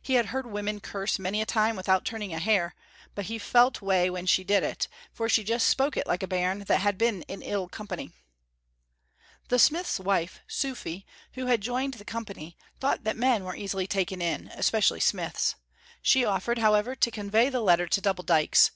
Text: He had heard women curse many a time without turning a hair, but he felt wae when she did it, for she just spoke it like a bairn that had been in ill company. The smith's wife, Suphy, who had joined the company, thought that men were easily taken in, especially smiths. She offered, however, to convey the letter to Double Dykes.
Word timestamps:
He 0.00 0.14
had 0.14 0.24
heard 0.32 0.46
women 0.46 0.80
curse 0.80 1.18
many 1.18 1.42
a 1.42 1.44
time 1.44 1.76
without 1.76 2.06
turning 2.06 2.32
a 2.32 2.38
hair, 2.38 2.74
but 3.14 3.26
he 3.26 3.38
felt 3.38 3.82
wae 3.82 4.08
when 4.08 4.24
she 4.24 4.42
did 4.42 4.62
it, 4.62 4.88
for 5.12 5.28
she 5.28 5.44
just 5.44 5.68
spoke 5.68 5.94
it 5.94 6.06
like 6.06 6.22
a 6.22 6.26
bairn 6.26 6.60
that 6.60 6.78
had 6.80 6.96
been 6.96 7.20
in 7.24 7.42
ill 7.42 7.68
company. 7.68 8.12
The 9.48 9.58
smith's 9.58 10.00
wife, 10.00 10.40
Suphy, 10.48 11.04
who 11.34 11.44
had 11.48 11.60
joined 11.60 11.92
the 11.92 12.06
company, 12.06 12.56
thought 12.80 13.04
that 13.04 13.14
men 13.18 13.44
were 13.44 13.54
easily 13.54 13.86
taken 13.86 14.22
in, 14.22 14.48
especially 14.54 15.00
smiths. 15.00 15.54
She 16.00 16.24
offered, 16.24 16.60
however, 16.60 16.94
to 16.94 17.10
convey 17.10 17.50
the 17.50 17.60
letter 17.60 17.86
to 17.88 18.00
Double 18.00 18.24
Dykes. 18.24 18.70